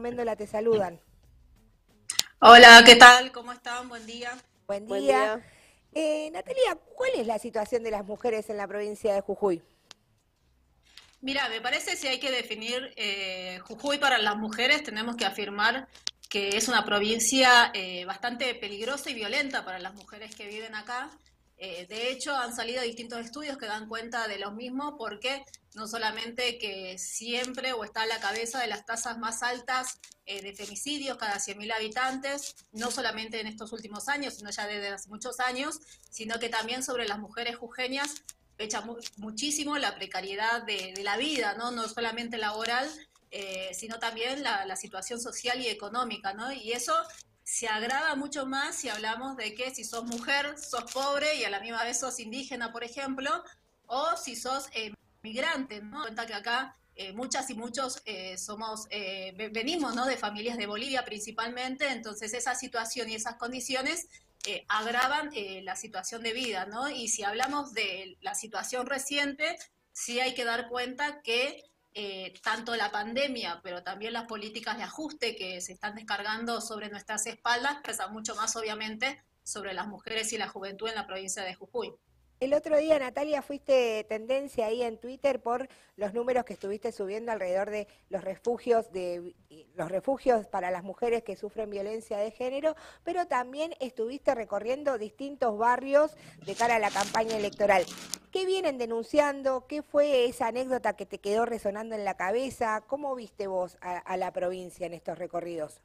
[0.00, 1.00] Méndola te saludan.
[2.40, 3.30] Hola, ¿qué tal?
[3.30, 3.88] ¿Cómo están?
[3.88, 4.36] Buen día.
[4.66, 5.40] Buen día.
[5.92, 9.62] Eh, Natalia, ¿cuál es la situación de las mujeres en la provincia de Jujuy?
[11.20, 15.86] Mira, me parece si hay que definir eh, Jujuy para las mujeres, tenemos que afirmar
[16.28, 21.08] que es una provincia eh, bastante peligrosa y violenta para las mujeres que viven acá.
[21.56, 25.44] Eh, de hecho, han salido distintos estudios que dan cuenta de lo mismo, porque
[25.74, 30.42] no solamente que siempre o está a la cabeza de las tasas más altas eh,
[30.42, 35.08] de femicidios cada 100.000 habitantes, no solamente en estos últimos años, sino ya desde hace
[35.08, 38.22] muchos años, sino que también sobre las mujeres jujeñas
[38.58, 38.84] echa
[39.16, 41.72] muchísimo la precariedad de, la vida, ¿no?
[41.72, 42.88] no solamente laboral,
[43.30, 46.52] eh, sino también la, la, situación social y económica, ¿no?
[46.52, 46.94] Y eso
[47.44, 51.50] se agrava mucho más si hablamos de que si sos mujer, sos pobre y a
[51.50, 53.30] la misma vez sos indígena, por ejemplo,
[53.86, 56.02] o si sos eh, migrante, ¿no?
[56.02, 60.06] Cuenta que acá eh, muchas y muchos eh, somos, eh, venimos ¿no?
[60.06, 64.08] de familias de Bolivia principalmente, entonces esa situación y esas condiciones
[64.68, 65.30] agravan
[65.62, 66.90] la situación de vida, ¿no?
[66.90, 69.56] Y si hablamos de la situación reciente,
[69.90, 74.82] sí hay que dar cuenta que eh, tanto la pandemia, pero también las políticas de
[74.82, 80.32] ajuste que se están descargando sobre nuestras espaldas, pesan mucho más obviamente sobre las mujeres
[80.32, 81.94] y la juventud en la provincia de Jujuy.
[82.40, 87.30] El otro día, Natalia, fuiste tendencia ahí en Twitter por los números que estuviste subiendo
[87.32, 89.34] alrededor de los refugios de
[89.76, 95.56] los refugios para las mujeres que sufren violencia de género, pero también estuviste recorriendo distintos
[95.56, 96.12] barrios
[96.44, 97.84] de cara a la campaña electoral.
[98.32, 99.66] ¿Qué vienen denunciando?
[99.68, 102.82] ¿Qué fue esa anécdota que te quedó resonando en la cabeza?
[102.86, 105.80] ¿Cómo viste vos a, la provincia en estos recorridos?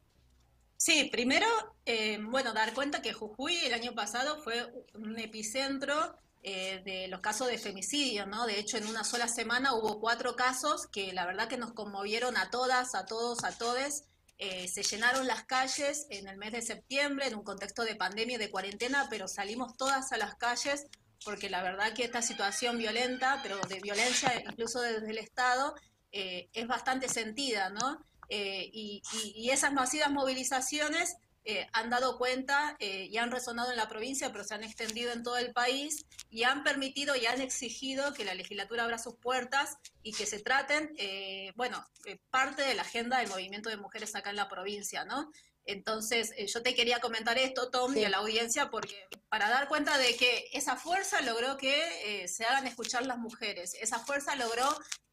[0.76, 1.46] Sí, primero,
[1.86, 7.20] eh, bueno, dar cuenta que Jujuy el año pasado fue un epicentro eh, de los
[7.20, 8.46] casos de femicidio, ¿no?
[8.46, 12.38] De hecho, en una sola semana hubo cuatro casos que la verdad que nos conmovieron
[12.38, 14.06] a todas, a todos, a todes.
[14.38, 18.36] Eh, se llenaron las calles en el mes de septiembre en un contexto de pandemia
[18.36, 20.88] y de cuarentena, pero salimos todas a las calles
[21.26, 25.76] porque la verdad que esta situación violenta, pero de violencia incluso desde el Estado,
[26.14, 28.06] eh, es bastante sentida, ¿no?
[28.32, 33.88] y, y esas masivas movilizaciones eh, han dado cuenta eh, y han resonado en la
[33.88, 38.14] provincia, pero se han extendido en todo el país y han permitido y han exigido
[38.14, 41.84] que la legislatura abra sus puertas y que se traten, eh, bueno,
[42.30, 45.32] parte de la agenda del movimiento de mujeres acá en la provincia, ¿no?
[45.66, 50.00] Entonces, yo te quería comentar esto, Tom, y a la audiencia, porque para dar cuenta
[50.00, 54.66] de que esa fuerza logró que se hagan escuchar las mujeres, esa fuerza logró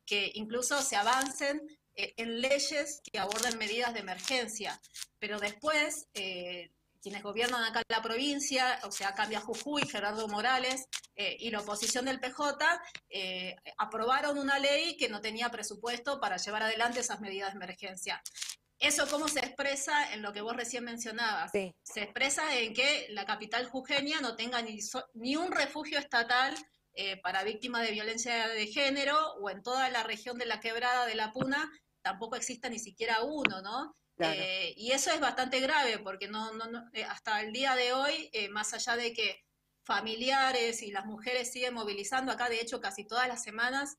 [0.07, 4.81] que incluso se avancen eh, en leyes que aborden medidas de emergencia,
[5.19, 6.71] pero después eh,
[7.01, 11.61] quienes gobiernan acá en la provincia, o sea, cambia Jujuy, Gerardo Morales eh, y la
[11.61, 12.59] oposición del PJ,
[13.79, 18.21] aprobaron una ley que no tenía presupuesto para llevar adelante esas medidas de emergencia.
[18.79, 21.51] ¿Eso cómo se expresa en lo que vos recién mencionabas?
[21.53, 24.79] Se expresa en que la capital jujeña no tenga ni,
[25.15, 26.55] ni un refugio estatal
[27.23, 31.15] para víctimas de violencia de género o en toda la región de la quebrada de
[31.15, 31.71] la Puna
[32.07, 33.93] tampoco exista ni siquiera uno, ¿no?
[34.21, 38.31] Eh, y eso es bastante grave porque no, no, eh, hasta el día de hoy,
[38.33, 39.45] eh, más allá de que
[39.83, 43.97] familiares y las mujeres siguen movilizando, acá de hecho casi todas las semanas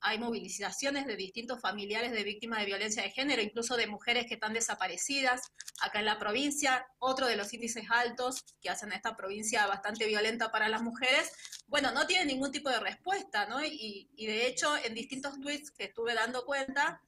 [0.00, 4.34] hay movilizaciones de distintos familiares de víctimas de violencia de género, incluso de mujeres que
[4.34, 5.40] están desaparecidas
[5.80, 10.06] acá en la provincia, otro de los índices altos que hacen a esta provincia bastante
[10.06, 11.30] violenta para las mujeres,
[11.68, 13.64] bueno, no tiene ningún tipo de respuesta, ¿no?
[13.64, 17.00] Y, y de hecho en distintos tweets que estuve dando cuenta,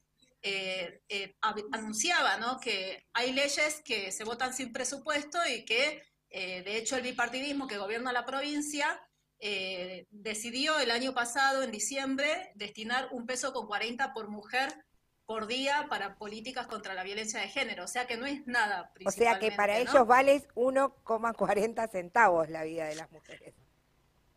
[0.42, 1.36] eh, eh,
[1.72, 2.58] anunciaba ¿no?
[2.60, 7.66] que hay leyes que se votan sin presupuesto y que, eh, de hecho, el bipartidismo
[7.66, 9.06] que gobierna la provincia
[10.10, 14.70] decidió el año pasado, en diciembre, destinar un peso con 40 por mujer
[15.24, 17.84] por día para políticas contra la violencia de género.
[17.84, 18.92] O sea que no es nada.
[19.06, 23.54] O sea que para ellos vale 1,40 centavos la vida de las mujeres.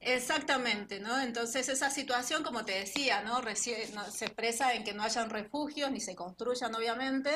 [0.06, 1.20] Exactamente, ¿no?
[1.22, 3.42] Entonces esa situación, como te decía, ¿no?
[3.56, 7.30] se expresa en que no hayan refugios ni se construyan, obviamente.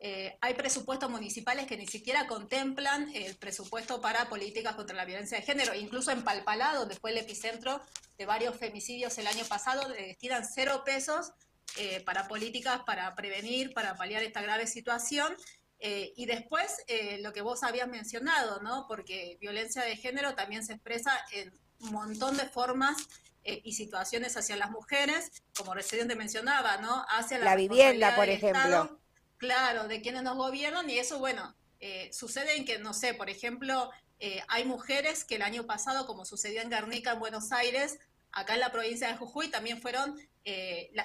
[0.00, 5.38] Eh, hay presupuestos municipales que ni siquiera contemplan el presupuesto para políticas contra la violencia
[5.38, 5.74] de género.
[5.74, 7.80] Incluso en Palpalá, donde fue el epicentro
[8.16, 11.32] de varios femicidios el año pasado, destinan cero pesos
[11.76, 15.36] eh, para políticas para prevenir, para paliar esta grave situación.
[15.78, 16.78] Eh, y después,
[17.20, 18.86] lo que vos habías mencionado, ¿no?
[18.88, 22.96] Porque violencia de género también se expresa en un montón de formas
[23.44, 27.04] eh, y situaciones hacia las mujeres, como recién te mencionaba, ¿no?
[27.08, 29.00] Hacia la, vivienda, por ejemplo.
[29.38, 33.30] claro, de quienes nos gobiernan y eso, bueno, eh, sucede en que, no sé, por
[33.30, 37.98] ejemplo, eh, hay mujeres que el año pasado, como sucedió en Guernica, en Buenos Aires,
[38.32, 40.18] acá en la provincia de Jujuy, también fueron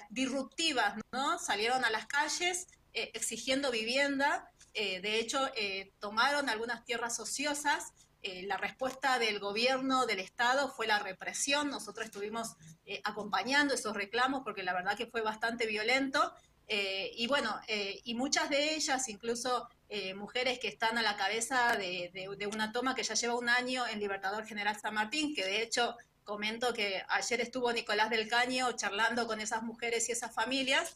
[0.10, 1.38] disruptivas, ¿no?
[1.38, 4.50] Salieron a las calles exigiendo vivienda.
[4.74, 5.52] de hecho,
[6.00, 7.92] tomaron algunas tierras ociosas
[8.24, 11.70] eh, la respuesta del gobierno, del Estado, fue la represión.
[11.70, 12.56] Nosotros estuvimos
[12.86, 16.34] eh, acompañando esos reclamos porque la verdad que fue bastante violento.
[16.70, 19.68] Eh, y bueno, y muchas de ellas, incluso
[20.16, 23.86] mujeres que están a la cabeza de, de, una toma que ya lleva un año
[23.86, 28.72] en Libertador General San Martín, que de hecho comento que ayer estuvo Nicolás del Caño
[28.72, 30.96] charlando con esas mujeres y esas familias,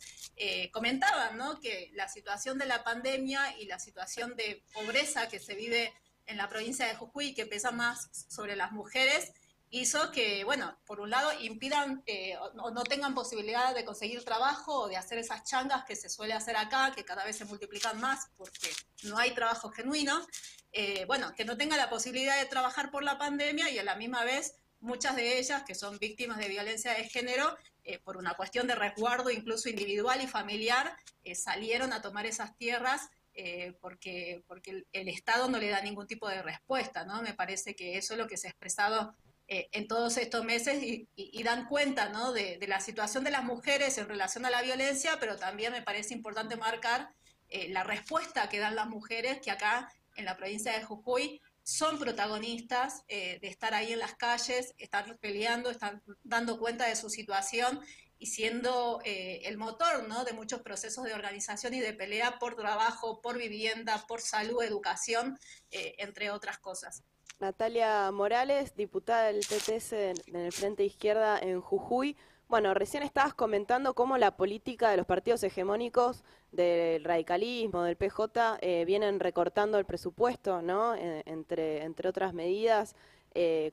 [0.71, 1.59] comentaban ¿no?
[1.59, 5.93] que la situación de la pandemia y la situación de pobreza que se vive
[6.27, 9.33] en la provincia de Jujuy que pesa más sobre las mujeres
[9.69, 14.81] hizo que, bueno, por un lado impidan eh, o no tengan posibilidad de conseguir trabajo
[14.81, 17.99] o de hacer esas changas que se suele hacer acá, que cada vez se multiplican
[17.99, 18.69] más porque
[19.03, 20.25] no hay trabajo genuino,
[20.71, 23.95] eh, bueno, que no tengan la posibilidad de trabajar por la pandemia y a la
[23.95, 28.35] misma vez muchas de ellas que son víctimas de violencia de género, eh, por una
[28.35, 30.95] cuestión de resguardo incluso individual y familiar,
[31.35, 33.09] salieron a tomar esas tierras
[33.39, 37.21] eh, porque, porque el, Estado no le da ningún tipo de respuesta, ¿no?
[37.21, 39.13] Me parece que eso es lo que se ha expresado
[39.47, 42.33] eh, en todos estos meses y, dan cuenta, ¿no?
[42.33, 46.15] De, la situación de las mujeres en relación a la violencia, pero también me parece
[46.15, 47.11] importante marcar
[47.49, 51.99] eh, la respuesta que dan las mujeres que acá en la provincia de Jujuy son
[51.99, 57.81] protagonistas de estar ahí en las calles, están peleando, están dando cuenta de su situación
[58.19, 60.23] y siendo eh, el motor ¿no?
[60.23, 65.37] de muchos procesos de organización y de pelea por trabajo, por vivienda, por salud, educación,
[65.71, 67.03] eh, entre otras cosas.
[67.39, 72.17] Natalia Morales, diputada del PTS en el Frente Izquierda en Jujuy.
[72.47, 78.57] Bueno, recién estabas comentando cómo la política de los partidos hegemónicos del radicalismo, del PJ,
[78.61, 80.95] eh, vienen recortando el presupuesto, ¿no?
[80.95, 82.95] entre, entre otras medidas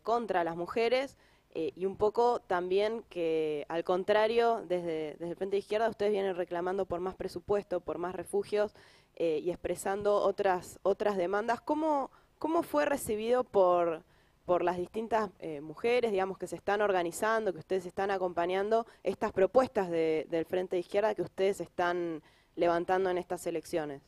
[0.02, 1.16] contra las mujeres.
[1.56, 6.10] Eh, y un poco también que, al contrario, desde, desde, el Frente de Izquierda ustedes
[6.10, 8.74] vienen reclamando por más presupuesto, por más refugios
[9.14, 11.60] eh, y expresando otras, otras demandas.
[11.60, 12.10] ¿Cómo,
[12.40, 14.02] ¿Cómo fue recibido por,
[14.44, 19.30] por las distintas eh, mujeres, digamos, que se están organizando, que ustedes están acompañando, estas
[19.30, 22.20] propuestas del Frente de Izquierda que ustedes están
[22.56, 24.02] levantando en estas elecciones?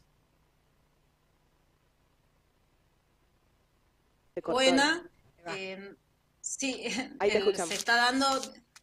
[4.44, 5.08] Buena.
[6.46, 6.84] Sí,
[7.66, 8.26] se está dando,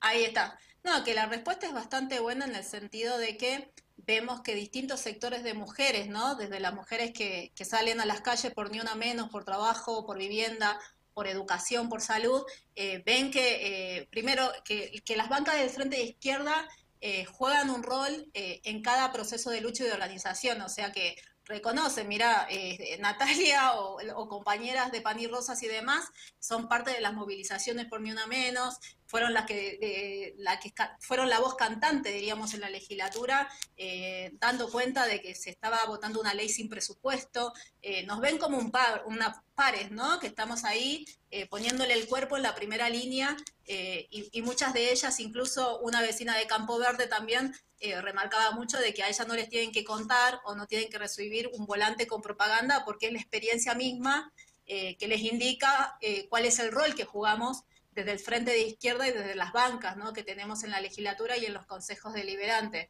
[0.01, 0.59] ahí está.
[0.83, 4.99] No, que la respuesta es bastante buena en el sentido de que vemos que distintos
[4.99, 6.35] sectores de mujeres, ¿no?
[6.35, 10.05] Desde las mujeres que, que salen a las calles por ni una menos, por trabajo,
[10.05, 10.77] por vivienda,
[11.13, 12.43] por educación, por salud,
[12.75, 16.67] eh, ven que, eh, primero, que, que, las bancas del Frente de Izquierda
[16.99, 21.15] eh, juegan un rol en cada proceso de lucha y de organización, o sea que
[21.45, 26.05] reconocen, mira, eh, Natalia o, compañeras de Pan y Rosas y demás
[26.39, 31.29] son parte de las movilizaciones por Ni Una Menos, fueron las que, la que fueron
[31.29, 36.19] la voz cantante, diríamos, en la legislatura, eh, dando cuenta de que se estaba votando
[36.19, 37.53] una ley sin presupuesto.
[37.81, 40.19] Eh, nos ven como un par, una pares, ¿no?
[40.19, 41.05] Que estamos ahí
[41.49, 43.35] poniéndole el cuerpo en la primera línea
[43.65, 47.55] y, y muchas de ellas, incluso una vecina de Campo Verde también,
[47.85, 50.89] eh, remarcaba mucho de que a ellas no les tienen que contar o no tienen
[50.89, 54.31] que recibir un volante con propaganda porque es la experiencia misma
[54.65, 58.61] eh, que les indica eh, cuál es el rol que jugamos desde el frente de
[58.61, 60.13] izquierda y desde las bancas ¿no?
[60.13, 62.89] que tenemos en la legislatura y en los consejos deliberantes.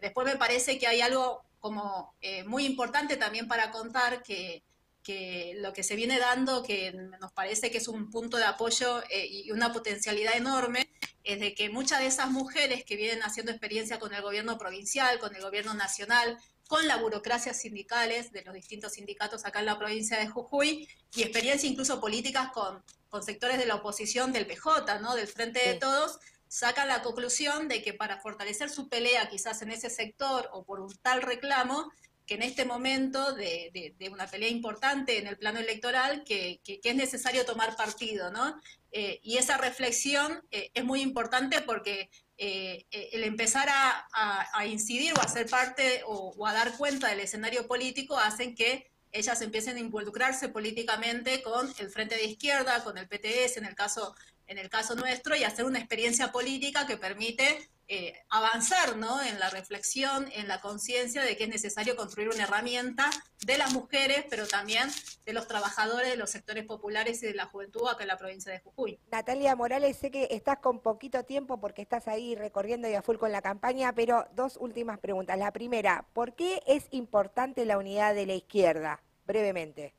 [0.00, 2.14] después me parece que hay algo como
[2.46, 4.62] muy importante también para contar que
[5.08, 9.02] que lo que se viene dando, que nos parece que es un punto de apoyo
[9.08, 10.90] eh, y una potencialidad enorme,
[11.24, 15.18] es de que muchas de esas mujeres que vienen haciendo experiencia con el gobierno provincial,
[15.18, 16.36] con el gobierno nacional,
[16.68, 21.22] con la burocracia sindicales de los distintos sindicatos acá en la provincia de Jujuy y
[21.22, 25.16] experiencia incluso políticas con, con sectores de la oposición del PJ, ¿no?
[25.16, 29.70] del Frente de Todos, sacan la conclusión de que para fortalecer su pelea quizás en
[29.70, 31.90] ese sector o por un tal reclamo,
[32.28, 37.46] que en este momento de, una pelea importante en el plano electoral, que, es necesario
[37.46, 38.60] tomar partido, ¿no?
[38.92, 45.20] Eh, y esa reflexión eh, es muy importante porque eh, el empezar a, incidir o
[45.22, 49.80] a ser parte o, a dar cuenta del escenario político hacen que ellas empiecen a
[49.80, 54.14] involucrarse políticamente con el Frente de Izquierda, con el PTS en el caso,
[54.46, 59.22] en el caso nuestro, y hacer una experiencia política que permite eh, avanzar ¿no?
[59.22, 63.08] en la reflexión, en la conciencia de que es necesario construir una herramienta
[63.46, 64.90] de las mujeres, pero también
[65.24, 68.52] de los trabajadores de los sectores populares y de la juventud acá en la provincia
[68.52, 69.00] de Jujuy.
[69.10, 73.16] Natalia Morales, sé que estás con poquito tiempo porque estás ahí recorriendo y a full
[73.16, 75.38] con la campaña, pero dos últimas preguntas.
[75.38, 79.02] La primera, ¿por qué es importante la unidad de la izquierda?
[79.26, 79.97] Brevemente.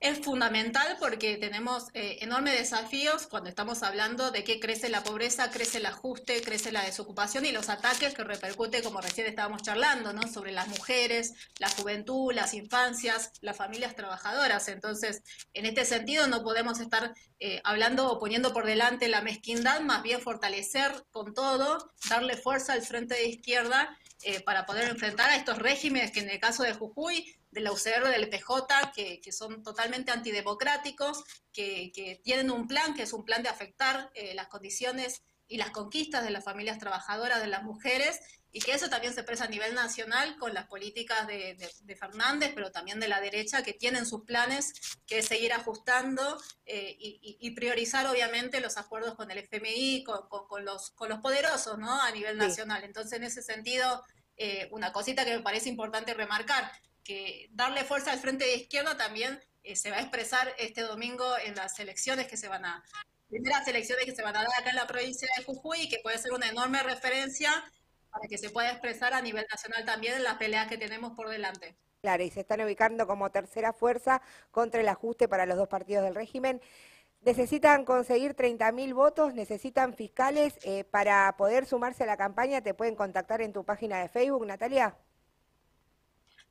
[0.00, 5.50] Es fundamental porque tenemos eh, enormes desafíos cuando estamos hablando de que crece la pobreza,
[5.50, 10.12] crece el ajuste, crece la desocupación y los ataques que repercute, como recién estábamos charlando,
[10.12, 10.22] ¿no?
[10.28, 14.68] sobre las mujeres, la juventud, las infancias, las familias trabajadoras.
[14.68, 19.80] Entonces, en este sentido, no podemos estar eh, hablando o poniendo por delante la mezquindad,
[19.80, 25.30] más bien fortalecer con todo, darle fuerza al frente de izquierda eh, para poder enfrentar
[25.30, 29.32] a estos regímenes que en el caso de Jujuy de la UCR, del PJ, que,
[29.32, 34.34] son totalmente antidemocráticos, que, que, tienen un plan, que es un plan de afectar eh,
[34.34, 38.88] las condiciones y las conquistas de las familias trabajadoras, de las mujeres, y que eso
[38.88, 42.98] también se expresa a nivel nacional con las políticas de, de, de Fernández, pero también
[42.98, 44.72] de la derecha, que tienen sus planes
[45.06, 50.46] que seguir ajustando eh, y, y, priorizar obviamente los acuerdos con el FMI, con, con,
[50.46, 52.00] con, los, con los poderosos ¿no?
[52.00, 52.80] a nivel nacional.
[52.80, 52.86] Sí.
[52.86, 54.02] Entonces, en ese sentido,
[54.36, 56.70] eh, una cosita que me parece importante remarcar,
[57.04, 61.36] que darle fuerza al frente de izquierda también eh, se va a expresar este domingo
[61.44, 62.82] en las elecciones que se van a
[63.28, 66.18] primeras elecciones que se van a dar acá en la provincia de Jujuy que puede
[66.18, 67.50] ser una enorme referencia
[68.10, 71.28] para que se pueda expresar a nivel nacional también en las peleas que tenemos por
[71.28, 71.76] delante.
[72.00, 76.04] Claro, y se están ubicando como tercera fuerza contra el ajuste para los dos partidos
[76.04, 76.60] del régimen.
[77.22, 82.62] Necesitan conseguir 30.000 votos, necesitan fiscales eh, para poder sumarse a la campaña.
[82.62, 84.96] Te pueden contactar en tu página de Facebook, Natalia.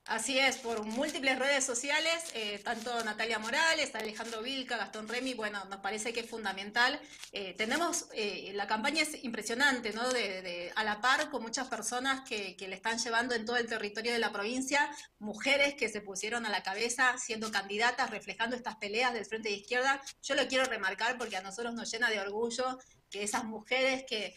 [0.08, 5.66] Así es, por múltiples redes sociales, eh, tanto Natalia Morales, Alejandro Vilca, Gastón Remy, bueno,
[5.66, 6.98] nos parece que es fundamental.
[7.34, 10.08] Eh, tenemos, eh, la campaña es impresionante, ¿no?
[10.08, 13.68] De, a la par con muchas personas que, que, le están llevando en todo el
[13.68, 18.78] territorio de la provincia, mujeres que se pusieron a la cabeza siendo candidatas, reflejando estas
[18.78, 20.02] peleas del Frente de Izquierda.
[20.24, 24.36] Yo lo quiero remarcar porque a nosotros nos llena de orgullo que esas mujeres que,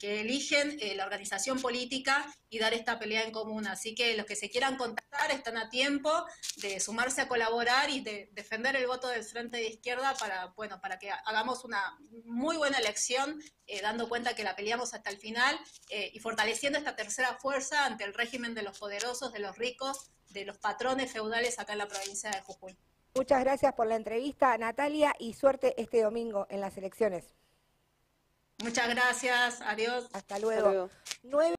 [0.00, 3.66] eligen eh, la organización política y dar esta pelea en común.
[3.66, 6.10] Así que los que se quieran contactar están a tiempo
[6.56, 10.80] de sumarse a colaborar y de defender el voto del Frente de Izquierda para, bueno,
[10.80, 15.18] para que hagamos una muy buena elección, eh, dando cuenta que la peleamos hasta el
[15.18, 15.58] final
[15.90, 20.10] eh, y fortaleciendo esta tercera fuerza ante el régimen de los poderosos, de los ricos,
[20.30, 22.76] de los patrones feudales acá en la provincia de Jujuy.
[23.14, 27.34] Muchas gracias por la entrevista, Natalia, y suerte este domingo en las elecciones.
[28.58, 30.08] Muchas gracias, adiós.
[30.12, 30.60] Hasta luego.
[30.60, 30.90] Hasta luego.